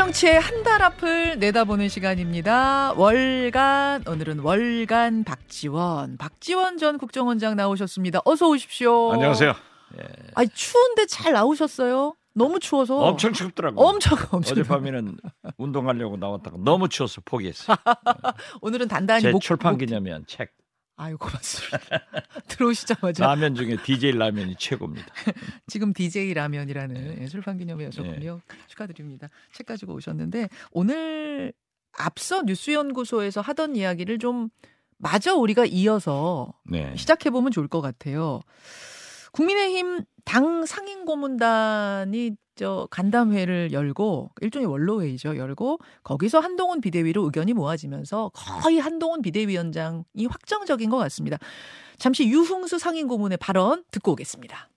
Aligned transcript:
정치의 0.00 0.40
한 0.40 0.60
달 0.62 0.80
앞을 0.82 1.38
내다보는 1.40 1.88
시간입니다. 1.90 2.94
월간 2.94 4.04
오늘은 4.06 4.38
월간 4.38 5.24
박지원 5.24 6.16
박지원 6.16 6.78
전 6.78 6.96
국정원장 6.96 7.54
나오셨습니다. 7.56 8.20
어서 8.24 8.48
오십시오. 8.48 9.12
안녕하세요. 9.12 9.52
예. 9.98 10.04
아니 10.36 10.48
추운데 10.50 11.04
잘 11.06 11.34
나오셨어요? 11.34 12.14
너무 12.34 12.60
추워서 12.60 12.96
엄청 12.98 13.34
춥더라고요. 13.34 13.84
엄청 13.86 14.16
엄청 14.30 14.58
어젯밤에는 14.58 15.18
운동하려고 15.58 16.16
나왔다가 16.16 16.56
너무 16.64 16.88
추워서 16.88 17.20
포기했어요. 17.22 17.76
오늘은 18.62 18.88
단단히 18.88 19.20
제 19.22 19.30
목, 19.32 19.42
출판 19.42 19.72
목... 19.74 19.78
기념회한 19.80 20.24
책. 20.26 20.52
아유 21.00 21.16
고맙습니다. 21.16 21.78
들어오시자마자 22.46 23.24
라면 23.24 23.54
중에 23.54 23.78
DJ 23.82 24.12
라면이 24.18 24.56
최고입니다. 24.58 25.06
지금 25.66 25.94
DJ 25.94 26.34
라면이라는 26.34 27.16
네. 27.20 27.26
출판 27.26 27.56
기념회였었군요. 27.56 28.40
네. 28.46 28.56
축하드립니다. 28.66 29.30
책 29.54 29.64
가지고 29.64 29.94
오셨는데 29.94 30.50
오늘 30.72 31.54
앞서 31.96 32.42
뉴스연구소에서 32.42 33.40
하던 33.40 33.76
이야기를 33.76 34.18
좀 34.18 34.50
마저 34.98 35.36
우리가 35.36 35.64
이어서 35.64 36.52
네. 36.70 36.94
시작해 36.96 37.30
보면 37.30 37.50
좋을 37.50 37.66
것 37.66 37.80
같아요. 37.80 38.42
국민의힘 39.32 40.04
당 40.24 40.66
상임 40.66 41.04
고문단이 41.04 42.32
저 42.56 42.86
간담회를 42.90 43.72
열고 43.72 44.30
일종의 44.40 44.66
원로 44.68 45.02
회의죠 45.02 45.36
열고 45.36 45.78
거기서 46.02 46.40
한동훈 46.40 46.80
비대위로 46.80 47.24
의견이 47.24 47.54
모아지면서 47.54 48.30
거의 48.34 48.78
한동훈 48.78 49.22
비대위원장이 49.22 50.26
확정적인 50.28 50.90
것 50.90 50.98
같습니다. 50.98 51.38
잠시 51.98 52.28
유흥수 52.28 52.78
상임 52.78 53.08
고문의 53.08 53.38
발언 53.38 53.84
듣고 53.90 54.12
오겠습니다. 54.12 54.68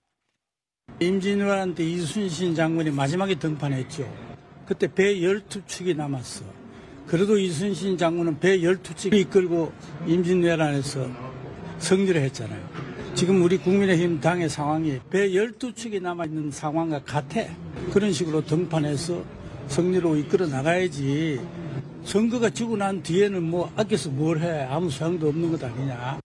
임진왜란때 1.00 1.84
이순신 1.84 2.54
장군이 2.54 2.90
마지막에 2.90 3.34
등판했죠. 3.34 4.10
그때 4.66 4.92
배 4.92 5.14
12축이 5.16 5.96
남았어. 5.96 6.44
그래도 7.06 7.36
이순신 7.36 7.98
장군은 7.98 8.40
배 8.40 8.58
12축 8.58 9.12
이끌고 9.14 9.72
임진왜란에서 10.06 11.06
승리를 11.78 12.18
했잖아요. 12.22 12.83
지금 13.14 13.42
우리 13.42 13.58
국민의힘 13.58 14.20
당의 14.20 14.48
상황이 14.48 14.98
배 15.08 15.28
12축이 15.30 16.02
남아있는 16.02 16.50
상황과 16.50 17.04
같아. 17.04 17.42
그런 17.92 18.12
식으로 18.12 18.44
등판해서 18.44 19.22
승리로 19.68 20.16
이끌어 20.16 20.46
나가야지. 20.46 21.40
선거가 22.04 22.50
지고 22.50 22.76
난 22.76 23.02
뒤에는 23.02 23.42
뭐 23.42 23.72
아껴서 23.76 24.10
뭘 24.10 24.40
해. 24.40 24.64
아무 24.64 24.90
소용도 24.90 25.28
없는 25.28 25.52
것 25.52 25.62
아니냐. 25.62 26.18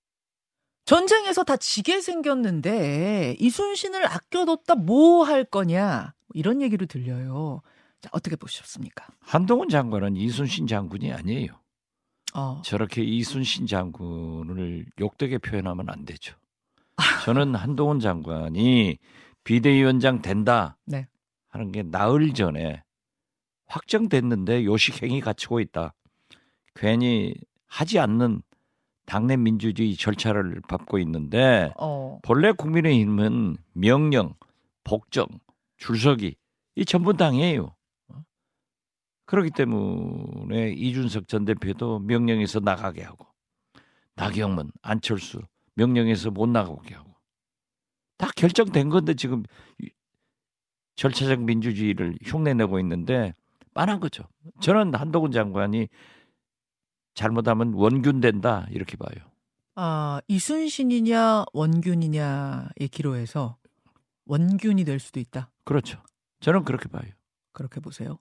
전쟁에서 0.86 1.44
다 1.44 1.58
지게 1.58 2.02
생겼는데 2.02 3.36
이순신을 3.40 4.08
아껴뒀다 4.08 4.76
뭐 4.76 5.24
할 5.24 5.46
거냐. 5.46 6.16
이런 6.34 6.62
얘기로 6.62 6.88
들려요. 6.88 7.62
자, 8.02 8.10
어떻게 8.12 8.36
보셨습니까? 8.36 9.06
한동훈 9.22 9.70
장관은 9.70 10.16
이순신 10.16 10.66
장군이 10.66 11.14
아니에요. 11.14 11.52
어. 12.34 12.62
저렇게 12.66 13.04
이순신 13.04 13.68
장군을 13.68 14.86
욕되게 15.00 15.38
표현하면 15.38 15.90
안 15.90 16.06
되죠. 16.06 16.36
저는 17.26 17.56
한동훈 17.56 18.00
장관이 18.00 18.98
비대위원장 19.44 20.22
된다 20.22 20.78
네. 20.86 21.08
하는 21.48 21.72
게 21.72 21.84
나흘 21.84 22.34
전에 22.34 22.84
확정됐는데 23.68 24.66
요식행위 24.66 25.22
갖추고 25.22 25.60
있다. 25.60 25.94
괜히 26.76 27.34
하지 27.68 28.00
않는 28.00 28.42
당내 29.06 29.38
민주주의 29.38 29.96
절차를 29.96 30.62
밟고 30.68 31.00
있는데 31.00 31.72
어. 31.78 32.20
본래 32.22 32.52
국민의힘은 32.52 33.58
명령, 33.74 34.36
복정, 34.84 35.28
줄서기 35.78 36.36
이 36.76 36.86
전부 36.86 37.14
당이에요. 37.14 37.76
그렇기 39.26 39.52
때문에 39.52 40.72
이준석 40.72 41.28
전 41.28 41.46
대표도 41.46 42.00
명령에서 42.00 42.60
나가게 42.60 43.04
하고 43.04 43.28
나경원, 44.16 44.72
안철수 44.82 45.42
명령에서 45.80 46.30
못 46.30 46.48
나가게 46.48 46.96
하고 46.96 47.16
다 48.18 48.30
결정된 48.36 48.90
건데 48.90 49.14
지금 49.14 49.44
절차적 50.96 51.42
민주주의를 51.42 52.18
흉내내고 52.24 52.80
있는데 52.80 53.34
빤한 53.74 54.02
거죠. 54.02 54.24
저는 54.60 54.94
한동훈 54.94 55.32
장관이 55.32 55.88
잘못하면 57.14 57.74
원균 57.74 58.20
된다 58.20 58.68
이렇게 58.72 58.98
봐요. 58.98 59.26
아 59.76 60.20
이순신이냐 60.28 61.46
원균이냐의 61.54 62.90
기로에서 62.92 63.58
원균이 64.26 64.84
될 64.84 65.00
수도 65.00 65.22
있다. 65.22 65.50
그렇죠. 65.64 66.04
저는 66.42 66.66
그렇게 66.66 66.90
봐요. 66.90 67.10
그렇게 67.54 67.80
보세요. 67.80 68.20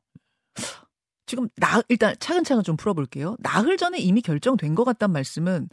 지금 1.27 1.49
나 1.56 1.82
일단 1.88 2.15
차근차근 2.19 2.62
좀 2.62 2.77
풀어볼게요. 2.77 3.37
나흘 3.41 3.77
전에 3.77 3.99
이미 3.99 4.22
결정된 4.22 4.75
것 4.77 4.84
같단 4.84 5.12
말씀은 5.12 5.69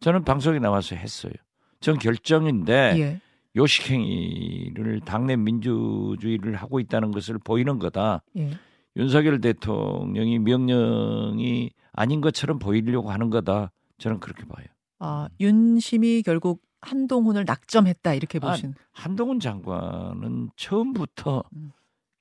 저는 0.00 0.24
방송에 0.24 0.58
나와서 0.58 0.96
했어요. 0.96 1.32
전 1.80 1.98
결정인데 1.98 2.94
예. 2.98 3.20
요식행위를 3.56 5.00
당내 5.00 5.36
민주주의를 5.36 6.54
하고 6.56 6.80
있다는 6.80 7.10
것을 7.10 7.38
보이는 7.38 7.78
거다. 7.78 8.22
예. 8.36 8.50
윤석열 8.96 9.40
대통령이 9.40 10.38
명령이 10.38 11.70
아닌 11.92 12.20
것처럼 12.20 12.58
보이려고 12.58 13.10
하는 13.10 13.30
거다. 13.30 13.70
저는 13.98 14.20
그렇게 14.20 14.44
봐요. 14.44 14.66
아, 14.98 15.28
윤심이 15.40 16.22
결국 16.22 16.62
한동훈을 16.80 17.44
낙점했다 17.46 18.14
이렇게 18.14 18.38
아, 18.42 18.50
보신. 18.50 18.70
아, 18.70 18.74
한동훈 18.92 19.40
장관은 19.40 20.50
처음부터 20.56 21.44
음. 21.54 21.72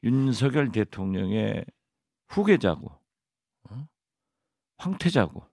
윤석열 0.04 0.72
대통령의 0.72 1.66
후계자고 2.28 2.92
어? 3.70 3.88
황태자고 4.78 5.44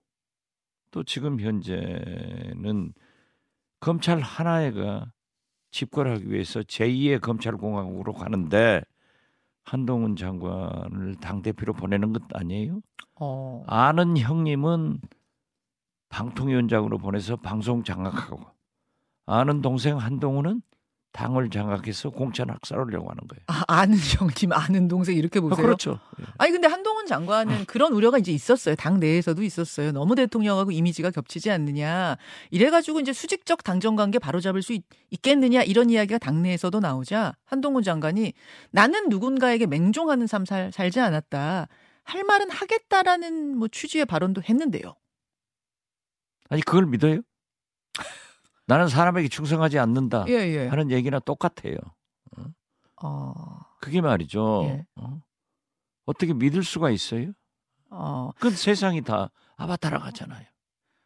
또 0.93 1.03
지금 1.03 1.39
현재는 1.39 2.93
검찰 3.79 4.21
하나에가 4.21 5.11
집권하기 5.71 6.29
위해서 6.29 6.59
제2의 6.59 7.19
검찰공화국으로 7.19 8.13
가는데 8.13 8.81
한동훈 9.63 10.15
장관을 10.15 11.15
당대표로 11.15 11.73
보내는 11.73 12.13
것 12.13 12.21
아니에요? 12.35 12.81
어. 13.19 13.63
아는 13.65 14.17
형님은 14.17 14.99
방통위원장으로 16.09 16.99
보내서 16.99 17.37
방송 17.37 17.83
장악하고 17.83 18.45
아는 19.25 19.61
동생 19.61 19.97
한동훈은 19.97 20.61
당을 21.13 21.49
장악해서 21.51 22.09
공천 22.09 22.49
학살하려고 22.49 23.09
하는 23.09 23.21
거예요. 23.27 23.43
아, 23.47 23.63
아는 23.67 23.95
형님, 23.97 24.51
아는 24.51 24.87
동생 24.87 25.15
이렇게 25.15 25.39
보세요. 25.39 25.59
아, 25.59 25.61
그렇죠. 25.61 25.99
예. 26.19 26.25
아니 26.39 26.51
근데 26.51 26.67
한동훈 26.67 27.05
장관은 27.05 27.65
그런 27.65 27.93
우려가 27.93 28.17
이제 28.17 28.31
있었어요. 28.31 28.75
당 28.75 28.99
내에서도 28.99 29.41
있었어요. 29.43 29.91
너무 29.91 30.15
대통령하고 30.15 30.71
이미지가 30.71 31.11
겹치지 31.11 31.51
않느냐. 31.51 32.17
이래가지고 32.49 32.99
이제 32.99 33.13
수직적 33.13 33.63
당정 33.63 33.95
관계 33.95 34.17
바로잡을 34.17 34.63
수 34.63 34.73
있, 34.73 34.83
겠느냐 35.21 35.61
이런 35.61 35.91
이야기가 35.91 36.17
당 36.17 36.41
내에서도 36.41 36.79
나오자 36.79 37.35
한동훈 37.45 37.83
장관이 37.83 38.33
나는 38.71 39.07
누군가에게 39.09 39.67
맹종하는 39.67 40.25
삶 40.27 40.45
살, 40.45 40.71
살지 40.71 40.99
않았다. 40.99 41.67
할 42.03 42.23
말은 42.23 42.49
하겠다라는 42.49 43.57
뭐 43.57 43.67
취지의 43.67 44.05
발언도 44.05 44.41
했는데요. 44.41 44.95
아니 46.49 46.61
그걸 46.63 46.87
믿어요? 46.87 47.21
나는 48.65 48.87
사람에게 48.87 49.27
충성하지 49.27 49.79
않는다 49.79 50.25
예, 50.29 50.33
예. 50.33 50.67
하는 50.67 50.91
얘기나 50.91 51.19
똑같아요. 51.19 51.75
어? 52.37 52.45
어... 53.03 53.59
그게 53.81 54.01
말이죠. 54.01 54.63
예. 54.65 54.85
어? 54.95 55.19
떻게 56.17 56.33
믿을 56.33 56.63
수가 56.63 56.89
있어요? 56.89 57.31
어... 57.89 58.31
그 58.39 58.49
세상이 58.51 59.01
다 59.01 59.29
아바타라가잖아요. 59.57 60.45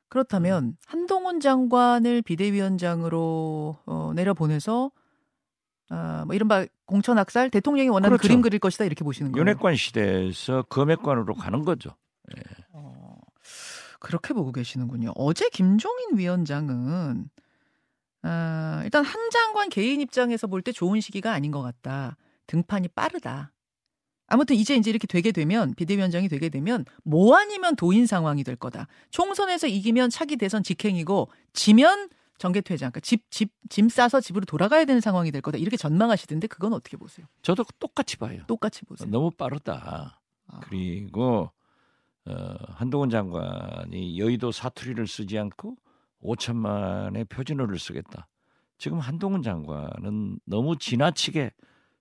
그렇다면 0.10 0.64
음. 0.64 0.78
한동훈 0.86 1.40
장관을 1.40 2.22
비대위원장으로 2.22 3.78
어, 3.86 4.12
내려보내서 4.16 4.92
어, 5.90 6.24
뭐 6.26 6.36
이른바 6.36 6.66
공천 6.86 7.18
학살 7.18 7.50
대통령이 7.50 7.90
원하는 7.90 8.18
그렇죠. 8.18 8.28
그림 8.28 8.42
그릴 8.42 8.60
것이다 8.60 8.86
이렇게 8.86 9.04
보시는 9.04 9.32
거예요. 9.32 9.42
윤핵관 9.42 9.76
시대에서 9.76 10.64
검핵관으로 10.64 11.34
가는 11.36 11.64
거죠. 11.66 11.92
예. 12.36 12.42
어, 12.72 13.18
그렇게 14.00 14.34
보고 14.34 14.52
계시는군요. 14.52 15.12
어제 15.16 15.50
김종인 15.50 16.18
위원장은 16.18 17.30
어, 18.28 18.82
일단 18.84 19.06
한 19.06 19.30
장관 19.32 19.70
개인 19.70 20.02
입장에서 20.02 20.48
볼 20.48 20.62
때 20.62 20.72
좋은 20.72 21.00
시기가 21.00 21.32
아닌 21.32 21.52
것 21.52 21.62
같다. 21.62 22.18
등판이 22.48 22.90
빠르다. 22.90 23.54
아무튼 24.28 24.58
이제 24.58 24.76
이제 24.76 24.90
이렇게 24.90 25.08
되게 25.08 25.32
되면 25.32 25.74
비대위원장이 25.76 26.28
되게 26.28 26.50
되면 26.50 26.84
뭐 27.04 27.38
아니면 27.38 27.76
도인 27.78 28.06
상황이 28.08 28.44
될 28.44 28.58
거다. 28.58 28.88
총선에서 29.12 29.68
이기면 29.68 30.10
차기 30.10 30.36
대선 30.36 30.64
직행이고 30.64 31.30
지면 31.54 32.10
정계 32.38 32.62
퇴장, 32.62 32.92
그러니까 32.92 33.00
집, 33.00 33.32
집, 33.32 33.52
짐 33.70 33.90
싸서 33.90 34.20
집으로 34.22 34.46
돌아가야 34.46 34.86
되는 34.86 35.00
상황이 35.02 35.32
될 35.32 35.42
거다. 35.42 35.58
이렇게 35.58 35.76
전망하시던데 35.78 36.48
그건 36.48 36.74
어떻게 36.74 36.96
보세요? 36.98 37.26
저도 37.42 37.64
똑같이 37.80 38.18
봐요. 38.18 38.44
똑같이 38.48 38.84
보세요. 38.86 39.10
너무 39.10 39.32
빠르다. 39.32 40.20
아. 40.48 40.60
그리고 40.64 41.50
어, 42.26 42.56
한동훈 42.76 43.10
장관이 43.10 44.20
여의도 44.20 44.52
사투리를 44.52 45.08
쓰지 45.08 45.38
않고 45.40 45.78
5천만의 46.24 47.30
표준어를 47.30 47.80
쓰겠다. 47.80 48.28
지금 48.78 49.00
한동훈 49.00 49.42
장관은 49.42 50.40
너무 50.46 50.78
지나치게 50.78 51.52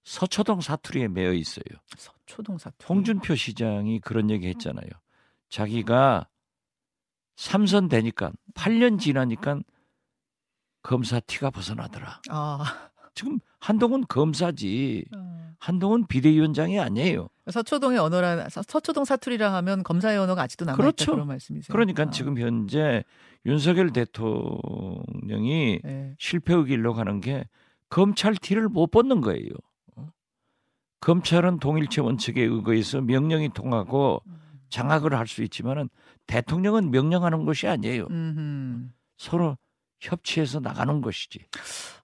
서초동 0.04 0.60
사투리에 0.60 1.08
매여 1.08 1.32
있어요. 1.32 1.64
서초동 1.96 2.58
사투리. 2.58 2.86
홍준표 2.88 3.34
시장이 3.34 4.00
그런 4.00 4.30
얘기 4.30 4.46
했잖아요. 4.48 4.88
자기가 5.48 6.28
삼선 7.36 7.88
되니까 7.88 8.32
8년 8.54 8.98
지나니까 8.98 9.60
검사 10.82 11.18
티가 11.20 11.50
벗어나더라. 11.50 12.20
아. 12.30 12.90
지금 13.14 13.38
한동훈 13.58 14.04
검사지. 14.06 15.04
어. 15.16 15.36
한동훈 15.58 16.06
비대위원장이 16.06 16.78
아니에요. 16.78 17.28
서초동의 17.50 17.98
언어라 17.98 18.48
서초동 18.50 19.04
사투리라 19.04 19.52
하면 19.54 19.82
검사의 19.82 20.18
언어가 20.18 20.42
아직도 20.42 20.64
남아 20.64 20.74
있다 20.74 20.82
그렇죠. 20.82 21.12
그런 21.12 21.26
말씀이세요. 21.26 21.72
그러니까 21.72 22.04
아. 22.04 22.10
지금 22.10 22.38
현재 22.38 23.02
윤석열 23.46 23.90
대통령이 23.92 25.80
네. 25.82 26.14
실패의 26.18 26.66
길로 26.66 26.92
가는 26.94 27.20
게 27.20 27.46
검찰 27.88 28.34
티를 28.34 28.68
못 28.68 28.90
벗는 28.90 29.20
거예요. 29.20 29.50
어? 29.94 30.08
검찰은 31.00 31.60
동일체 31.60 32.00
원칙에 32.00 32.42
의거해서 32.42 33.00
명령이 33.00 33.50
통하고 33.50 34.22
음. 34.26 34.36
장악을 34.68 35.14
할 35.14 35.26
수 35.28 35.42
있지만은 35.44 35.88
대통령은 36.26 36.90
명령하는 36.90 37.44
것이 37.44 37.68
아니에요. 37.68 38.06
음흠. 38.10 38.88
서로 39.16 39.56
협치해서 40.06 40.60
나가는 40.60 41.00
것이지. 41.00 41.40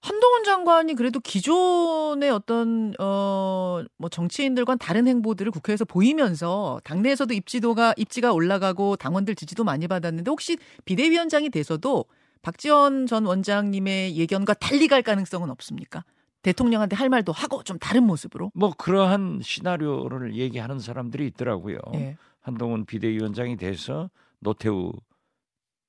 한동훈 0.01 0.43
장관이 0.43 0.95
그래도 0.95 1.19
기존의 1.19 2.29
어떤 2.29 2.93
어뭐 2.99 4.09
정치인들과 4.11 4.75
다른 4.75 5.07
행보들을 5.07 5.51
국회에서 5.51 5.85
보이면서 5.85 6.79
당내에서도 6.83 7.33
입지도가 7.33 7.93
입지가 7.97 8.33
올라가고 8.33 8.95
당원들 8.95 9.35
지지도 9.35 9.63
많이 9.63 9.87
받았는데 9.87 10.29
혹시 10.29 10.57
비대위원장이 10.85 11.49
돼서도 11.49 12.05
박지원 12.41 13.07
전 13.07 13.25
원장님의 13.25 14.17
예견과 14.17 14.53
달리 14.55 14.87
갈 14.87 15.01
가능성은 15.01 15.49
없습니까? 15.49 16.03
대통령한테 16.41 16.97
할 16.97 17.09
말도 17.09 17.31
하고 17.31 17.63
좀 17.63 17.79
다른 17.79 18.03
모습으로? 18.03 18.51
뭐 18.53 18.73
그러한 18.77 19.39
시나리오를 19.41 20.35
얘기하는 20.35 20.79
사람들이 20.79 21.25
있더라고요. 21.27 21.77
예. 21.95 22.17
한동훈 22.41 22.85
비대위원장이 22.85 23.55
돼서 23.55 24.09
노태우 24.39 24.91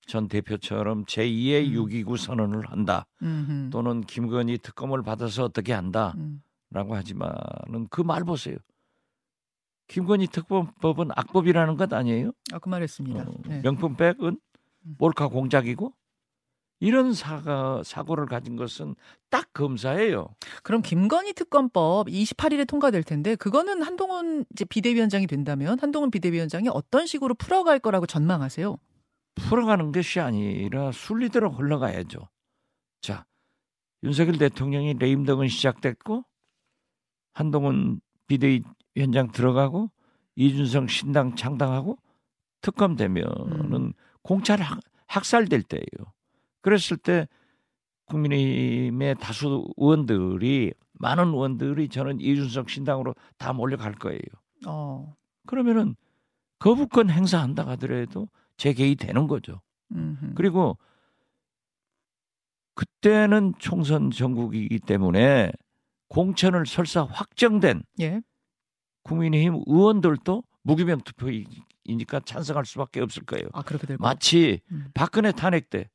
전 0.06 0.29
대표처럼 0.29 1.05
제2의 1.06 1.69
음. 1.77 1.87
6.29 1.87 2.17
선언을 2.17 2.71
한다. 2.71 3.06
음흠. 3.23 3.71
또는 3.71 4.01
김건희 4.03 4.59
특검을 4.59 5.03
받아서 5.03 5.45
어떻게 5.45 5.73
한다. 5.73 6.15
음. 6.17 6.43
라고 6.71 6.95
하지만은 6.97 7.89
그 7.91 8.03
말 8.03 8.25
보세요. 8.25 8.56
김건희 9.89 10.27
특검법은 10.29 11.11
악법이라는 11.15 11.77
것 11.77 11.93
아니에요? 11.93 12.33
아, 12.53 12.59
그 12.59 12.69
말했습니다. 12.69 13.21
어, 13.23 13.35
네. 13.47 13.61
명품백은 13.62 14.25
음. 14.87 14.95
몰카 14.99 15.29
공작이고 15.29 15.93
이런 16.81 17.15
사가 17.15 17.83
사고를 17.85 18.27
가진 18.27 18.56
것은 18.56 18.95
딱 19.31 19.53
검사예요. 19.53 20.35
그럼 20.62 20.83
김건희 20.83 21.33
특검법 21.35 22.09
28일에 22.09 22.67
통과될 22.67 23.03
텐데 23.05 23.37
그거는 23.37 23.83
한동훈 23.83 24.45
이제 24.53 24.65
비대위원장이 24.65 25.27
된다면 25.27 25.79
한동훈 25.81 26.11
비대위원장이 26.11 26.69
어떤 26.73 27.06
식으로 27.06 27.35
풀어갈 27.35 27.79
거라고 27.79 28.06
전망하세요? 28.06 28.77
풀어가는 29.34 29.92
것이 29.92 30.20
아니라 30.20 30.92
순리대로 30.92 31.50
흘러가야죠. 31.50 32.28
자, 33.00 33.26
윤석열 34.02 34.38
대통령이 34.38 34.94
레임덕은 34.94 35.48
시작됐고 35.48 36.25
한동훈 37.32 38.00
비대위원장 38.26 39.32
들어가고 39.32 39.90
이준성 40.36 40.88
신당 40.88 41.36
창당하고 41.36 41.98
특검 42.60 42.96
되면은 42.96 43.75
음. 43.75 43.92
공찰 44.22 44.60
학살될 45.06 45.62
때예요. 45.62 46.12
그랬을 46.60 46.96
때 46.96 47.28
국민의힘의 48.06 49.16
다수 49.16 49.69
의원들이 49.76 50.72
많은 50.94 51.28
의원들이 51.28 51.88
저는 51.88 52.20
이준석 52.20 52.70
신당으로 52.70 53.14
다 53.36 53.52
몰려갈 53.52 53.92
거예요. 53.92 54.20
어. 54.66 55.14
그러면은 55.46 55.96
거부권 56.58 57.10
행사한다 57.10 57.66
하더라도 57.69 58.28
재개이 58.56 58.97
되는 58.97 59.27
거죠. 59.27 59.61
음흠. 59.93 60.35
그리고 60.35 60.79
그때는 62.75 63.55
총선 63.59 64.11
전국이기 64.11 64.81
때문에 64.81 65.53
공천을 66.09 66.67
설사 66.67 67.05
확정된 67.05 67.83
예. 68.01 68.21
국민의힘 69.03 69.62
의원들도 69.67 70.43
무기명 70.62 71.01
투표이니까 71.01 72.21
찬성할 72.25 72.65
수밖에 72.65 73.01
없을 73.01 73.25
거예요. 73.25 73.47
아, 73.53 73.62
그렇게 73.62 73.87
될 73.87 73.97
마치 74.01 74.61
음. 74.73 74.87
박근혜 74.95 75.33
탄핵 75.33 75.71
때 75.71 75.89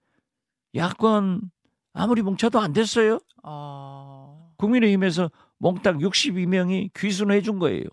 야권 0.76 1.50
아무리 1.94 2.22
뭉쳐도 2.22 2.60
안 2.60 2.72
됐어요. 2.72 3.20
어... 3.44 4.54
국민의힘에서 4.58 5.32
몽땅 5.58 6.00
62명이 6.00 6.92
귀순해 6.96 7.42
준 7.42 7.60
거예요. 7.60 7.86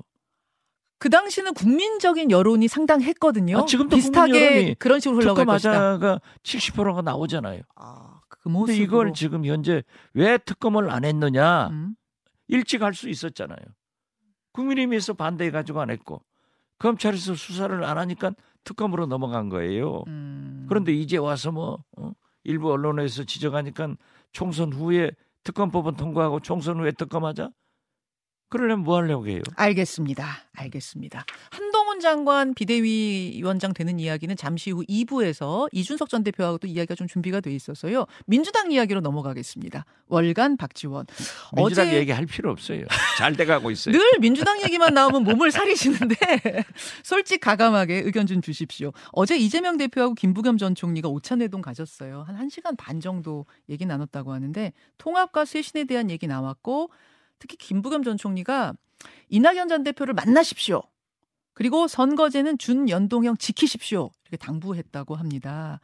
그 0.98 1.10
당시는 1.10 1.52
국민적인 1.54 2.30
여론이 2.30 2.68
상당했거든요. 2.68 3.58
아, 3.58 3.64
지금도 3.66 3.96
비슷하게 3.96 4.74
그런 4.74 4.98
식으로 5.00 5.20
흘러갈 5.20 5.44
것이다. 5.44 5.98
가 5.98 6.20
70%가 6.42 7.02
나오잖아요. 7.02 7.62
아, 7.74 8.20
그 8.28 8.48
모습. 8.48 8.68
근데 8.72 8.82
이걸 8.82 9.12
지금 9.12 9.44
현재 9.44 9.82
왜 10.14 10.38
특검을 10.38 10.90
안 10.90 11.04
했느냐? 11.04 11.68
음? 11.68 11.94
일찍 12.48 12.82
할 12.82 12.94
수 12.94 13.08
있었잖아요. 13.08 13.58
국민의힘에서 14.52 15.12
반대해 15.14 15.50
가지고 15.50 15.80
안 15.80 15.90
했고 15.90 16.22
검찰에서 16.78 17.34
수사를 17.34 17.84
안 17.84 17.98
하니까 17.98 18.32
특검으로 18.64 19.06
넘어간 19.06 19.48
거예요. 19.48 20.02
음. 20.06 20.64
그런데 20.68 20.92
이제 20.92 21.16
와서 21.18 21.52
뭐 21.52 21.82
어? 21.98 22.12
일부 22.44 22.72
언론에서 22.72 23.24
지적하니까 23.24 23.96
총선 24.32 24.72
후에 24.72 25.10
특검법은 25.44 25.96
통과하고 25.96 26.40
총선 26.40 26.80
후에 26.80 26.92
특검하자? 26.92 27.50
그러려면 28.48 28.84
뭐 28.84 28.96
하려고 28.96 29.26
해요? 29.26 29.42
알겠습니다. 29.56 30.24
알겠습니다. 30.52 31.24
한동훈 31.50 32.00
장관 32.00 32.54
비대위원장 32.54 33.74
되는 33.74 33.98
이야기는 33.98 34.36
잠시 34.36 34.70
후 34.70 34.84
2부에서 34.84 35.68
이준석 35.72 36.08
전 36.08 36.22
대표하고 36.22 36.58
도 36.58 36.66
이야기가 36.66 36.94
좀 36.94 37.08
준비가 37.08 37.40
돼 37.40 37.52
있어서요. 37.52 38.06
민주당 38.26 38.70
이야기로 38.70 39.00
넘어가겠습니다. 39.00 39.84
월간 40.06 40.56
박지원. 40.56 41.06
민주당 41.56 41.88
어제... 41.88 41.96
얘기할 41.96 42.26
필요 42.26 42.50
없어요. 42.50 42.84
잘 43.18 43.34
돼가고 43.34 43.70
있어요. 43.72 43.96
늘 43.96 44.18
민주당 44.20 44.62
얘기만 44.62 44.94
나오면 44.94 45.24
몸을 45.24 45.50
사리시는데 45.50 46.14
솔직 47.02 47.40
가감하게 47.40 48.02
의견 48.04 48.26
좀 48.26 48.40
주십시오. 48.40 48.92
어제 49.10 49.36
이재명 49.36 49.76
대표하고 49.76 50.14
김부겸 50.14 50.56
전 50.56 50.74
총리가 50.74 51.08
오찬회동 51.08 51.62
가졌어요. 51.62 52.24
한 52.26 52.48
1시간 52.48 52.76
반 52.76 53.00
정도 53.00 53.44
얘기 53.68 53.86
나눴다고 53.86 54.32
하는데 54.32 54.72
통합과 54.98 55.44
쇄신에 55.44 55.84
대한 55.84 56.10
얘기 56.10 56.26
나왔고 56.26 56.90
특히 57.38 57.56
김부겸 57.56 58.02
전 58.02 58.16
총리가 58.16 58.74
이낙연 59.28 59.68
전 59.68 59.82
대표를 59.84 60.14
만나십시오. 60.14 60.82
그리고 61.52 61.88
선거제는 61.88 62.58
준연동형 62.58 63.38
지키십시오. 63.38 64.10
이렇게 64.24 64.36
당부했다고 64.36 65.14
합니다. 65.14 65.80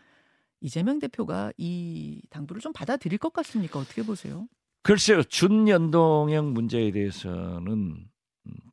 이재명 0.60 0.98
대표가 0.98 1.52
이 1.56 2.22
당부를 2.30 2.60
좀 2.60 2.72
받아들일 2.72 3.18
것 3.18 3.32
같습니까? 3.32 3.78
어떻게 3.78 4.02
보세요? 4.02 4.46
글쎄요. 4.82 5.22
준연동형 5.22 6.52
문제에 6.52 6.90
대해서는 6.90 8.08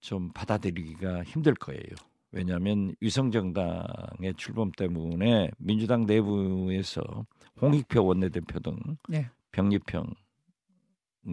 좀 0.02 0.32
받아들이기가 0.34 1.24
힘들 1.24 1.54
거예요. 1.54 1.82
왜냐하면 2.32 2.94
위성정당의 3.02 4.36
출범 4.38 4.72
때문에 4.72 5.50
민주당 5.58 6.06
내부에서 6.06 7.02
홍익표 7.62 8.06
원내대표 8.06 8.60
등 8.60 8.78
네. 9.08 9.30
병립형 9.52 10.14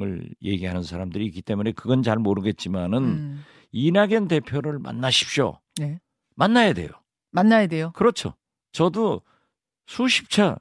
을 0.02 0.28
얘기하는 0.42 0.82
사람들이 0.82 1.26
있기 1.26 1.42
때문에 1.42 1.72
그건 1.72 2.02
잘 2.02 2.18
모르겠지만은 2.18 2.98
음. 3.02 3.44
이낙연 3.72 4.28
대표를 4.28 4.78
만나십시오. 4.78 5.60
네. 5.76 6.00
만나야 6.34 6.72
돼요. 6.72 6.90
만나야 7.30 7.66
돼요. 7.66 7.92
그렇죠. 7.94 8.34
저도 8.72 9.22
수십 9.86 10.30
차 10.30 10.58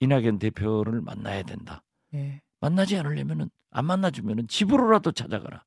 이낙연 0.00 0.38
대표를 0.38 1.00
만나야 1.00 1.42
된다. 1.42 1.82
네. 2.10 2.42
만나지 2.60 2.96
않으려면은 2.96 3.50
안 3.70 3.84
만나주면은 3.84 4.48
집으로라도 4.48 5.12
찾아가라. 5.12 5.64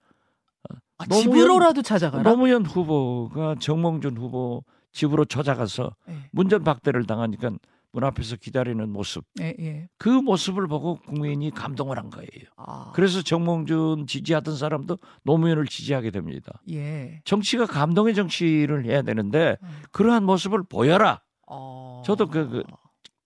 어, 0.70 0.76
아, 0.98 1.06
노무현, 1.06 1.24
집으로라도 1.24 1.82
찾아가라. 1.82 2.24
노무현 2.24 2.66
후보가 2.66 3.56
정몽준 3.60 4.18
후보 4.18 4.64
집으로 4.92 5.26
찾아가서 5.26 5.96
네. 6.08 6.30
문전 6.32 6.64
박대를 6.64 7.06
당하니까 7.06 7.52
문 7.92 8.04
앞에서 8.04 8.36
기다리는 8.36 8.90
모습. 8.90 9.26
예, 9.42 9.56
예. 9.60 9.90
그 9.98 10.10
모습을 10.10 10.68
보고 10.68 11.00
국민이 11.00 11.50
감동을 11.52 11.98
한 11.98 12.10
거예요. 12.10 12.30
아. 12.56 12.92
그래서 12.94 13.22
정몽준 13.22 14.06
지지하던 14.08 14.58
사람도 14.58 15.00
노무현을 15.24 15.66
지지하게 15.66 16.12
됩니다. 16.12 16.62
예. 16.70 17.22
정치가 17.26 17.66
감동의 17.66 18.14
정치를 18.14 18.86
해야 18.86 19.02
되는데 19.02 19.58
음. 19.64 19.70
그러한 19.92 20.24
모습을 20.24 20.64
보여라. 20.64 21.22
어. 21.48 22.04
저도 22.06 22.28
그, 22.28 22.50
그 22.50 22.64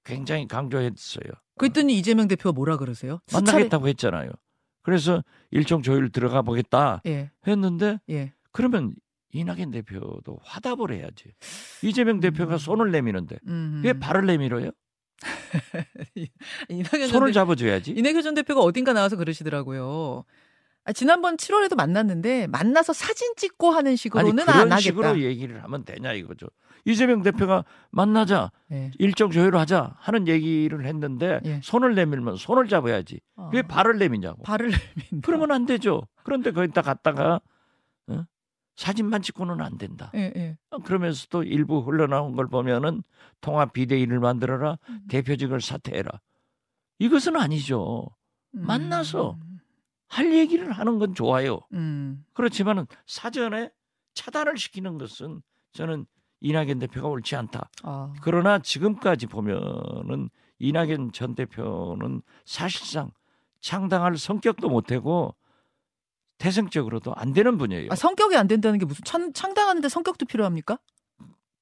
굉장히 0.05 0.47
강조했어요. 0.47 1.25
그랬더니 1.57 1.97
이재명 1.97 2.27
대표가 2.27 2.53
뭐라 2.53 2.77
그러세요? 2.77 3.19
만나겠다고 3.31 3.87
했잖아요. 3.89 4.31
그래서 4.81 5.23
일정 5.51 5.81
조율 5.81 6.09
들어가 6.09 6.41
보겠다 6.41 7.01
예. 7.05 7.31
했는데 7.47 7.99
예. 8.09 8.33
그러면 8.51 8.93
이낙연 9.33 9.71
대표도 9.71 10.39
화답을 10.43 10.93
해야지. 10.93 11.33
이재명 11.81 12.19
대표가 12.19 12.55
음. 12.55 12.57
손을 12.57 12.91
내미는데 12.91 13.37
왜 13.83 13.93
발을 13.93 14.25
내밀어요? 14.25 14.71
손을 17.09 17.33
잡아줘야지. 17.33 17.91
이낙연 17.91 18.21
전 18.21 18.33
대표가 18.35 18.61
어딘가 18.61 18.93
나와서 18.93 19.15
그러시더라고요. 19.17 20.23
아, 20.85 20.91
지난번 20.91 21.37
7월에도 21.37 21.75
만났는데 21.75 22.47
만나서 22.47 22.93
사진 22.93 23.33
찍고 23.37 23.71
하는 23.71 23.95
식으로는 23.95 24.39
아니, 24.39 24.45
그런 24.45 24.49
안 24.49 24.61
하겠다. 24.73 24.77
식으로 24.79 25.21
얘기를 25.21 25.63
하면 25.63 25.85
되냐 25.85 26.11
이거죠. 26.13 26.47
이재명 26.85 27.21
대표가 27.23 27.63
만나자 27.91 28.51
네. 28.67 28.91
일정 28.99 29.31
조율 29.31 29.55
하자 29.55 29.95
하는 29.99 30.27
얘기를 30.27 30.85
했는데 30.85 31.39
네. 31.43 31.61
손을 31.63 31.95
내밀면 31.95 32.35
손을 32.35 32.67
잡아야지. 32.67 33.21
어. 33.37 33.49
왜 33.53 33.61
발을 33.61 33.97
내미냐고. 33.97 34.43
발을 34.43 34.67
내민다. 34.67 35.25
그러면 35.25 35.51
안 35.51 35.65
되죠. 35.65 36.01
그런데 36.23 36.51
거기다 36.51 36.81
갔다가 36.81 37.39
어? 38.07 38.25
사진만 38.75 39.21
찍고는 39.21 39.61
안 39.61 39.77
된다. 39.77 40.09
네, 40.13 40.57
그러면서 40.83 41.27
또 41.29 41.43
일부 41.43 41.79
흘러나온 41.79 42.35
걸 42.35 42.47
보면은 42.47 43.03
통합 43.41 43.73
비대위를 43.73 44.19
만들어라. 44.19 44.77
음. 44.89 45.01
대표직을 45.09 45.61
사퇴해라. 45.61 46.09
이것은 46.99 47.35
아니죠. 47.35 48.07
음. 48.55 48.65
만나서 48.65 49.37
할 50.07 50.33
얘기를 50.33 50.71
하는 50.71 50.99
건 50.99 51.13
좋아요. 51.13 51.59
음. 51.73 52.23
그렇지만은 52.33 52.87
사전에 53.05 53.69
차단을 54.13 54.57
시키는 54.57 54.97
것은 54.97 55.41
저는 55.73 56.05
이낙연 56.41 56.79
대표가 56.79 57.07
옳지 57.07 57.35
않다. 57.35 57.69
아. 57.83 58.13
그러나 58.21 58.59
지금까지 58.59 59.27
보면은 59.27 60.29
이낙연 60.59 61.13
전 61.13 61.35
대표는 61.35 62.21
사실상 62.45 63.11
창당할 63.59 64.17
성격도 64.17 64.69
못하고 64.69 65.35
태생적으로도 66.37 67.13
안 67.15 67.33
되는 67.33 67.57
분이에요. 67.57 67.87
아, 67.91 67.95
성격이 67.95 68.35
안 68.35 68.47
된다는 68.47 68.79
게 68.79 68.85
무슨 68.85 69.03
창, 69.05 69.31
창당하는데 69.33 69.87
성격도 69.89 70.25
필요합니까? 70.25 70.77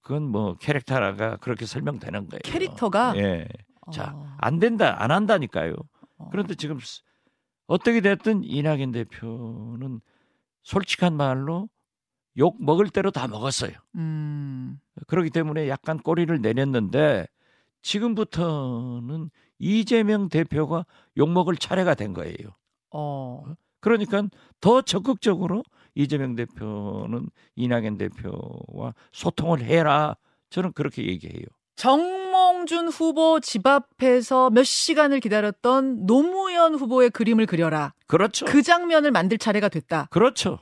그건 0.02 0.24
뭐 0.24 0.56
캐릭터가 0.58 1.38
그렇게 1.38 1.66
설명되는 1.66 2.28
거예요. 2.28 2.40
캐릭터가 2.44 3.14
예. 3.18 3.48
자, 3.94 4.14
아. 4.16 4.38
안 4.40 4.60
된다, 4.60 4.96
안 5.00 5.12
한다니까요. 5.12 5.76
어. 6.18 6.30
그런데 6.32 6.56
지금 6.56 6.80
어떻게 7.68 8.02
됐든 8.02 8.44
이낙연 8.44 8.92
대표는 8.92 10.02
솔직한 10.64 11.16
말로 11.16 11.70
욕 12.38 12.64
먹을 12.64 12.90
대로 12.90 13.12
다 13.12 13.28
먹었어요. 13.28 13.74
음. 13.96 14.80
그렇기 15.08 15.30
때문에 15.30 15.68
약간 15.68 15.98
꼬리를 16.00 16.42
내렸는데 16.42 17.28
지금부터는 17.82 19.30
이재명 19.60 20.30
대표가 20.30 20.86
욕 21.18 21.30
먹을 21.30 21.56
차례가 21.56 21.94
된 21.94 22.14
거예요. 22.14 22.56
어. 22.92 23.44
그러니까 23.82 24.24
더 24.62 24.82
적극적으로 24.82 25.64
이재명 25.96 26.36
대표는 26.36 27.30
이낙연 27.56 27.98
대표와 27.98 28.94
소통을 29.12 29.62
해라. 29.62 30.16
저는 30.50 30.72
그렇게 30.74 31.06
얘기해요. 31.06 31.46
정몽준 31.76 32.90
후보 32.90 33.40
집 33.40 33.66
앞에서 33.66 34.50
몇 34.52 34.64
시간을 34.64 35.20
기다렸던 35.20 36.06
노무현 36.06 36.76
후보의 36.76 37.10
그림을 37.10 37.46
그려라. 37.46 37.94
그렇죠. 38.08 38.46
그 38.46 38.62
장면을 38.62 39.12
만들 39.12 39.38
차례가 39.38 39.68
됐다. 39.68 40.08
그렇죠. 40.12 40.60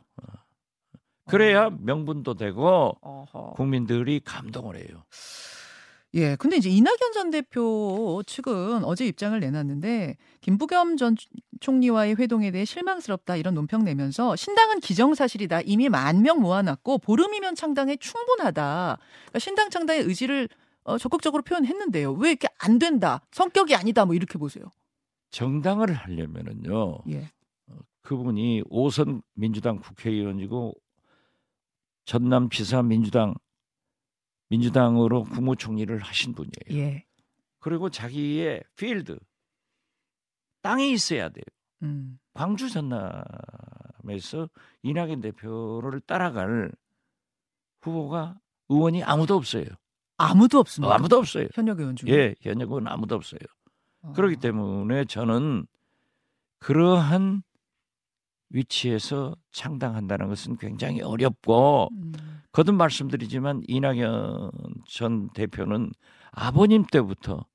그래야 1.27 1.67
어. 1.67 1.77
명분도 1.79 2.35
되고 2.35 2.95
어허. 3.01 3.53
국민들이 3.55 4.19
감동을 4.23 4.77
해요. 4.77 5.03
예. 6.15 6.35
근데 6.37 6.57
이제 6.57 6.69
이낙연 6.69 7.11
전 7.13 7.29
대표 7.29 8.23
측은 8.25 8.83
어제 8.83 9.05
입장을 9.05 9.39
내놨는데 9.39 10.17
김부겸 10.41 10.97
전 10.97 11.15
총리와의 11.59 12.15
회동에 12.15 12.49
대해 12.51 12.65
실망스럽다 12.65 13.35
이런 13.35 13.53
논평 13.53 13.83
내면서 13.83 14.35
신당은 14.35 14.79
기정사실이다. 14.79 15.61
이미 15.61 15.87
만 15.89 16.21
명 16.23 16.41
모아놨고 16.41 16.97
보름이면 16.99 17.53
창당에 17.55 17.95
충분하다. 17.97 18.97
그러니까 19.25 19.39
신당 19.39 19.69
창당의 19.69 20.03
의지를 20.03 20.49
어, 20.83 20.97
적극적으로 20.97 21.43
표현했는데요. 21.43 22.13
왜 22.13 22.29
이렇게 22.29 22.47
안 22.57 22.79
된다? 22.79 23.21
성격이 23.31 23.75
아니다. 23.75 24.05
뭐 24.05 24.15
이렇게 24.15 24.39
보세요. 24.39 24.65
정당을 25.29 25.93
하려면은요. 25.93 26.99
예. 27.11 27.29
어, 27.67 27.75
그분이 28.01 28.63
오선 28.69 29.21
민주당 29.35 29.79
국회의원이고 29.79 30.73
전남 32.05 32.49
지사 32.49 32.81
민주당 32.81 33.35
민주당으로 34.49 35.23
국무총리를 35.23 35.97
하신 35.99 36.33
분이에요. 36.33 36.83
예. 36.83 37.05
그리고 37.59 37.89
자기의 37.89 38.63
필드 38.75 39.19
땅이 40.61 40.91
있어야 40.91 41.29
돼요. 41.29 41.43
음. 41.83 42.19
광주 42.33 42.69
전남에서 42.69 44.49
이낙연 44.83 45.21
대표를 45.21 46.01
따라갈 46.01 46.71
후보가 47.81 48.39
의원이 48.69 49.03
아무도 49.03 49.35
없어요. 49.35 49.65
아무도 50.17 50.59
없습니다. 50.59 50.91
어, 50.91 50.95
아무도 50.95 51.17
없어요. 51.17 51.47
현역 51.53 51.79
의원 51.79 51.95
중에. 51.95 52.11
예, 52.11 52.35
현역 52.41 52.69
의원 52.69 52.87
아무도 52.87 53.15
없어요. 53.15 53.39
어. 54.01 54.11
그렇기 54.13 54.37
때문에 54.37 55.05
저는 55.05 55.65
그러한 56.59 57.43
위치에서 58.49 59.35
창당한다는 59.51 60.27
것은 60.27 60.57
굉장히 60.57 61.01
어렵고 61.01 61.89
음. 61.91 62.13
거듭 62.51 62.75
말씀드리지만 62.75 63.61
이낙연 63.67 64.51
전 64.87 65.29
대표는 65.29 65.91
아버님 66.31 66.83
때부터 66.83 67.45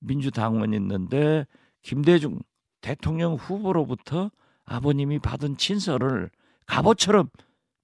민주당원이있는데 0.00 1.46
김대중 1.82 2.38
대통령 2.80 3.34
후보로부터 3.34 4.30
아버님이 4.64 5.18
받은 5.18 5.56
친서를 5.56 6.30
갑옷처럼 6.66 7.30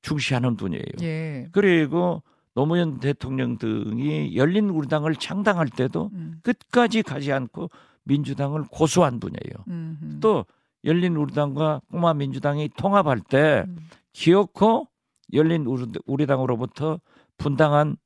중시하는 0.03 0.57
분이에요. 0.57 0.85
예. 1.03 1.49
그리고 1.53 2.23
노무현 2.55 3.01
대통령 3.01 3.59
등이 3.59 4.37
열린 4.37 4.69
우리당을 4.69 5.17
창당할 5.17 5.69
때도 5.69 6.11
음. 6.13 6.41
끝까지 6.43 7.03
가지 7.03 7.33
않고 7.33 7.71
민주당을 8.05 8.65
고수한 8.71 9.19
분이에요. 9.19 9.65
음흠. 9.67 10.21
또 10.21 10.45
열린 10.85 11.17
우리당과 11.17 11.81
꼬마 11.91 12.15
민주당이 12.15 12.71
통합할 12.77 13.21
때 13.21 13.65
음. 13.67 13.89
기어코 14.13 14.89
열린 15.33 15.67
우리, 15.67 16.27
당으로부터 16.27 17.01
분당한 17.37 17.97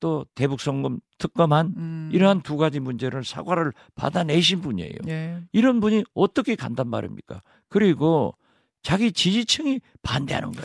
또 0.00 0.24
대북송금 0.34 1.00
특검한 1.18 1.74
음. 1.76 2.10
이러한 2.12 2.42
두 2.42 2.56
가지 2.56 2.78
문제를 2.78 3.24
사과를 3.24 3.72
받아내신 3.96 4.60
분이에요. 4.60 4.94
예. 5.08 5.42
이런 5.52 5.80
분이 5.80 6.04
어떻게 6.14 6.54
간단 6.54 6.88
말입니까? 6.88 7.42
그리고 7.68 8.36
자기 8.82 9.10
지지층이 9.10 9.80
반대하는 10.02 10.52
거예요. 10.52 10.64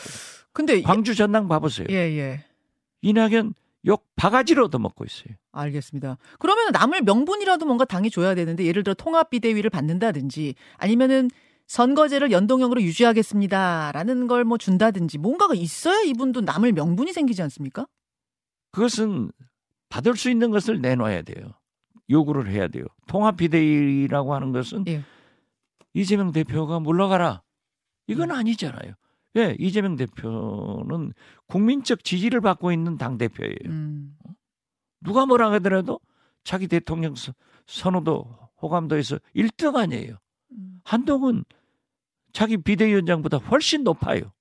근데 0.51 0.81
광주 0.83 1.15
전당 1.15 1.47
봐보세요. 1.47 1.87
예, 1.89 1.95
예. 1.95 2.45
이낙연 3.01 3.55
욕 3.85 4.05
바가지로 4.15 4.65
얻어먹고 4.65 5.03
있어요. 5.05 5.35
알겠습니다. 5.51 6.17
그러면 6.39 6.71
남을 6.71 7.01
명분이라도 7.01 7.65
뭔가 7.65 7.85
당이 7.85 8.09
줘야 8.11 8.33
되는데 8.35 8.65
예를 8.65 8.83
들어 8.83 8.93
통합 8.93 9.29
비대위를 9.29 9.69
받는다든지 9.69 10.55
아니면은 10.77 11.29
선거제를 11.67 12.31
연동형으로 12.31 12.81
유지하겠습니다라는 12.81 14.27
걸 14.27 14.43
뭐 14.45 14.57
준다든지 14.57 15.17
뭔가가 15.17 15.53
있어야 15.53 16.01
이분도 16.01 16.41
남을 16.41 16.73
명분이 16.73 17.13
생기지 17.13 17.41
않습니까? 17.43 17.87
그것은 18.71 19.31
받을 19.89 20.15
수 20.15 20.29
있는 20.29 20.51
것을 20.51 20.81
내놔야 20.81 21.21
돼요. 21.23 21.53
요구를 22.09 22.49
해야 22.51 22.67
돼요. 22.67 22.85
통합 23.07 23.37
비대위라고 23.37 24.33
하는 24.33 24.51
것은 24.51 24.85
예. 24.87 25.03
이재명 25.93 26.31
대표가 26.31 26.79
물러가라. 26.79 27.41
이건 28.07 28.31
음. 28.31 28.35
아니잖아요. 28.35 28.93
예, 29.35 29.55
이재명 29.59 29.95
대표는 29.95 31.13
국민적 31.47 32.03
지지를 32.03 32.41
받고 32.41 32.71
있는 32.71 32.97
당 32.97 33.17
대표예요. 33.17 33.55
음. 33.65 34.15
누가 35.01 35.25
뭐라 35.25 35.51
하더라도 35.53 35.99
자기 36.43 36.67
대통령 36.67 37.15
선호도 37.65 38.37
호감도에서 38.61 39.19
1등 39.35 39.75
아니에요. 39.75 40.17
음. 40.51 40.81
한동훈 40.83 41.43
자기 42.31 42.57
비대위원장보다 42.57 43.37
훨씬 43.37 43.83
높아요. 43.83 44.31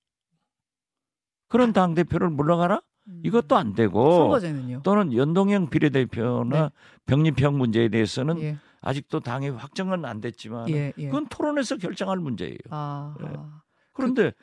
그런 1.49 1.73
당 1.73 1.95
대표를 1.95 2.31
물러가라? 2.31 2.83
음. 3.09 3.23
이것도 3.25 3.57
안 3.57 3.75
되고 3.75 4.13
선거제는요? 4.13 4.83
또는 4.83 5.15
연동형 5.15 5.71
비례대표나 5.71 6.63
네. 6.63 6.71
병립형 7.07 7.59
문제에 7.59 7.89
대해서는 7.89 8.41
예. 8.41 8.57
아직도 8.81 9.21
당의 9.21 9.51
확정은 9.51 10.05
안 10.05 10.21
됐지만 10.21 10.69
예, 10.71 10.93
예. 10.97 11.07
그건 11.07 11.27
토론에서 11.29 11.77
결정할 11.77 12.19
문제예요. 12.19 12.59
아, 12.71 13.15
예. 13.23 13.27
그런데 13.93 14.31
그, 14.31 14.37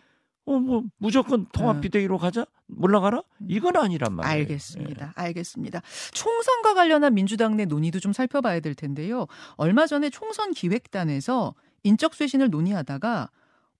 어, 0.49 0.59
뭐, 0.59 0.83
무조건 0.97 1.45
통합 1.51 1.75
네. 1.75 1.81
비대위로 1.81 2.17
가자? 2.17 2.45
물러가라? 2.65 3.19
음. 3.19 3.47
이건 3.47 3.77
아니란 3.77 4.13
말이에요. 4.13 4.33
알겠습니다. 4.41 5.05
예. 5.05 5.21
알겠습니다. 5.21 5.81
총선과 6.11 6.73
관련한 6.73 7.13
민주당 7.13 7.55
내 7.55 7.65
논의도 7.65 7.99
좀 7.99 8.13
살펴봐야 8.13 8.59
될 8.59 8.73
텐데요. 8.73 9.27
얼마 9.57 9.85
전에 9.85 10.09
총선 10.09 10.51
기획단에서 10.51 11.53
인적 11.83 12.15
쇄신을 12.15 12.49
논의하다가 12.49 13.29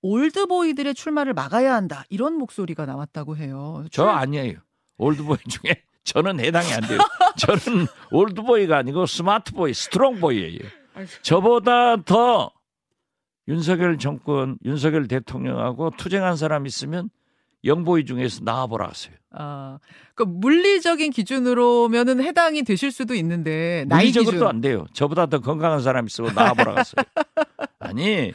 올드보이들의 0.02 0.94
출마를 0.94 1.34
막아야 1.34 1.74
한다. 1.74 2.06
이런 2.10 2.36
목소리가 2.36 2.86
나왔다고 2.86 3.36
해요. 3.36 3.84
저 3.92 4.06
아니에요. 4.06 4.60
올드보이 4.98 5.38
중에 5.50 5.82
저는 6.06 6.40
해당이 6.40 6.72
안 6.72 6.82
돼요. 6.82 7.00
저는 7.38 7.88
올드보이가 8.12 8.78
아니고 8.78 9.08
smart 9.08 9.44
boy, 9.44 9.74
strong 9.74 10.11
boy예요. 10.11 10.60
저보다 11.24 12.04
더 12.04 12.52
윤석열 13.50 13.98
정권, 13.98 14.58
윤석열 14.64 15.08
대통령하고 15.08 15.92
투쟁한 15.98 16.38
사람 16.38 16.68
있으면 16.68 17.10
영보위 17.66 18.06
중에서 18.06 18.42
나와보라 18.44 18.88
하세요. 18.88 19.16
아, 19.32 19.80
그 20.16 20.24
물리적인 20.24 21.12
기준으로면은 21.12 22.24
해당이 22.24 22.64
되실 22.64 22.92
수도 22.92 23.16
있는데 23.16 23.86
물리적으로도 23.90 24.32
기준. 24.32 24.48
안 24.48 24.62
돼요. 24.62 24.86
저보다 24.94 25.26
더 25.26 25.40
건강한 25.40 25.82
사람 25.82 26.06
있으면 26.06 26.34
나와보라 26.36 26.76
하세요. 26.78 26.94
아니 27.80 28.32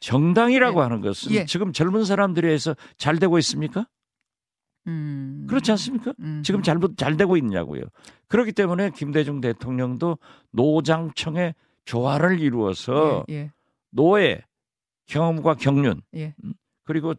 정당이라고 0.00 0.80
예. 0.80 0.82
하는 0.82 1.00
것은 1.02 1.32
예. 1.32 1.44
지금 1.44 1.72
젊은 1.72 2.04
사람들에 2.04 2.48
의해서 2.48 2.74
잘 2.96 3.18
되고 3.18 3.38
있습니까? 3.38 3.86
음. 4.86 5.46
그렇지 5.48 5.70
않습니까? 5.72 6.12
음. 6.20 6.42
지금 6.44 6.62
잘, 6.62 6.78
잘 6.96 7.16
되고 7.16 7.36
있냐고요. 7.36 7.82
그렇기 8.28 8.52
때문에 8.52 8.90
김대중 8.90 9.40
대통령도 9.40 10.18
노장청의 10.52 11.54
조화를 11.84 12.40
이루어서 12.40 13.24
예, 13.30 13.34
예. 13.34 13.50
노예 13.90 14.42
경험과 15.06 15.54
경륜 15.54 16.02
예. 16.14 16.34
음, 16.44 16.54
그리고 16.84 17.14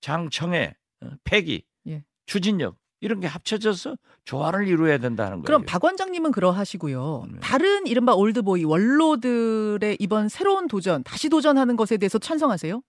장청의 0.00 0.74
어, 1.02 1.10
폐기 1.24 1.64
예. 1.86 2.04
추진력 2.26 2.76
이런 3.00 3.20
게 3.20 3.26
합쳐져서 3.26 3.96
조화를 4.24 4.68
이루어야 4.68 4.98
된다는 4.98 5.38
거예요. 5.38 5.44
그럼 5.44 5.64
박 5.66 5.82
원장님은 5.82 6.32
그러하시고요. 6.32 7.24
네. 7.32 7.40
다른 7.40 7.86
이른바 7.86 8.14
올드보이 8.14 8.64
원로들의 8.64 9.96
이번 9.98 10.28
새로운 10.28 10.68
도전, 10.68 11.02
다시 11.02 11.28
도전하는 11.28 11.76
것에 11.76 11.96
대해서 11.96 12.18
찬성하세요? 12.18 12.82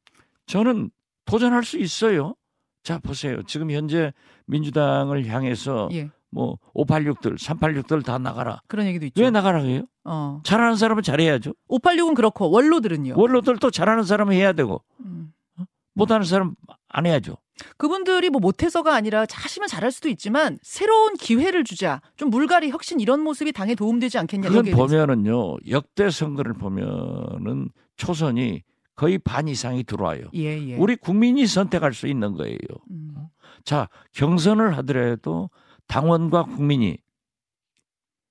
저는 0.48 0.92
도전할 1.26 1.64
수 1.64 1.78
있어요. 1.78 2.36
자 2.84 3.00
보세요. 3.00 3.42
지금 3.44 3.72
현재 3.72 4.12
민주당을 4.48 5.28
향해서 5.28 5.90
예. 5.94 6.10
뭐 6.30 6.58
586들, 6.74 7.38
386들 7.38 8.04
다 8.04 8.18
나가라. 8.18 8.62
그런 8.68 8.86
얘기도 8.88 9.06
있죠. 9.08 9.22
왜 9.22 9.30
나가라 9.30 9.60
해요? 9.60 9.84
어. 10.04 10.42
잘하는 10.44 10.76
사람은 10.76 11.04
잘해야죠. 11.04 11.54
586은 11.70 12.16
그렇고 12.16 12.50
원로들은요. 12.50 13.14
원로들도 13.18 13.70
잘하는 13.72 14.04
사람은 14.04 14.34
해야 14.34 14.54
되고 14.54 14.84
음. 15.02 15.34
어? 15.58 15.66
못하는 15.94 16.26
사람 16.26 16.56
안 16.90 17.06
해야죠. 17.06 17.38
그분들이 17.78 18.30
뭐 18.30 18.40
못해서가 18.40 18.96
아니라 18.96 19.26
하시면 19.32 19.68
잘할 19.68 19.92
수도 19.92 20.10
있지만 20.10 20.58
새로운 20.64 21.14
기회를 21.16 21.64
주자. 21.64 22.02
좀 22.16 22.30
물갈이 22.30 22.70
혁신 22.72 23.00
이런 23.00 23.22
모습이 23.22 23.52
당에 23.52 23.76
도움되지 23.76 24.18
않겠냐. 24.18 24.50
그건 24.50 24.72
보면은요. 24.72 25.58
역대 25.70 26.10
선거를 26.10 26.54
보면은 26.54 27.70
초선이 27.98 28.64
거의 28.96 29.20
반 29.20 29.48
이상이 29.48 29.84
들어와요. 29.84 30.26
예, 30.34 30.70
예. 30.70 30.76
우리 30.76 30.96
국민이 30.96 31.46
선택할 31.46 31.94
수 31.94 32.08
있는 32.08 32.34
거예요. 32.34 32.58
음. 32.90 33.16
자, 33.64 33.90
경선을 34.14 34.76
하더라도 34.78 35.50
당원과 35.88 36.44
국민이 36.46 36.98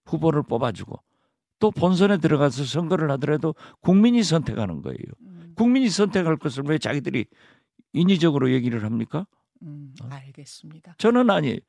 후보를 0.06 0.42
뽑아주고 0.42 1.00
또 1.60 1.70
본선에 1.70 2.16
들어가서 2.18 2.64
선거를 2.64 3.10
하더라도 3.12 3.54
국민이 3.80 4.22
선택하는 4.24 4.82
거예요. 4.82 4.98
음. 5.20 5.52
국민이 5.54 5.88
선택할 5.88 6.36
것을 6.36 6.64
왜 6.66 6.78
자기들이 6.78 7.26
인위적으로 7.92 8.50
얘기를 8.50 8.82
합니까? 8.82 9.26
음, 9.62 9.94
알겠습니다. 10.10 10.94
저는 10.98 11.30
아니. 11.30 11.60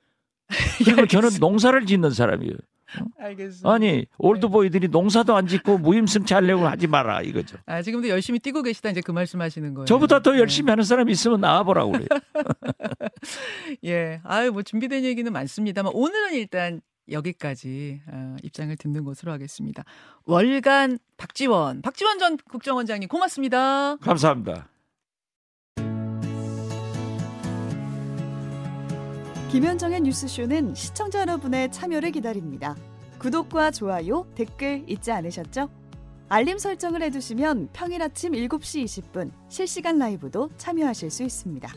그리고 0.84 1.06
저는 1.06 1.30
농사를 1.40 1.86
짓는 1.86 2.12
사람이에요. 2.12 2.56
알겠습니다. 3.20 3.72
아니 3.72 4.06
올드보이들이 4.18 4.90
농사도 4.90 5.36
안 5.36 5.48
짓고 5.48 5.78
무임승차 5.78 6.38
하려고 6.38 6.68
하지 6.68 6.88
마라 6.88 7.22
이거죠. 7.22 7.58
아 7.66 7.82
지금도 7.82 8.10
열심히 8.10 8.40
뛰고 8.40 8.64
계시다 8.64 8.90
이제 8.90 9.00
그 9.00 9.12
말씀하시는 9.12 9.74
거예요. 9.74 9.86
저보다 9.86 10.22
더 10.22 10.38
열심히 10.38 10.66
네. 10.66 10.72
하는 10.74 10.84
사람이 10.84 11.10
있으면 11.12 11.40
나와보라고 11.40 11.94
그래요. 11.94 12.08
예, 13.86 14.20
아유 14.26 14.52
뭐 14.52 14.62
준비된 14.62 15.06
얘기는 15.06 15.32
많습니다만 15.32 15.94
오늘은 15.96 16.34
일단 16.34 16.82
여기까지 17.12 18.02
어, 18.08 18.36
입장을 18.44 18.76
듣는 18.78 19.04
것으로 19.04 19.32
하겠습니다. 19.32 19.84
월간 20.26 21.00
박지원, 21.18 21.82
박지원 21.82 22.20
전 22.20 22.38
국정원장님 22.38 23.10
고맙습니다. 23.10 23.98
감사합니다. 23.98 24.68
김현정의 29.52 30.00
뉴스쇼는 30.02 30.76
시청자 30.76 31.20
여러분의 31.20 31.72
참여를 31.74 32.12
기다립니다. 32.12 32.76
구독과 33.20 33.72
좋아요, 33.72 34.26
댓글 34.34 34.86
잊지 34.88 35.12
않으셨죠? 35.12 35.70
알림 36.30 36.58
설정을 36.58 37.02
해두시면 37.04 37.70
평일 37.74 38.02
아침 38.02 38.32
7시 38.32 38.86
20분 38.86 39.32
실시간 39.50 40.00
라이브도 40.00 40.50
참여하실 40.56 41.10
수 41.10 41.24
있습니다. 41.24 41.70